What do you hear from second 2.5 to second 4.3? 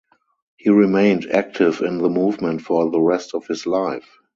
for the rest of his life.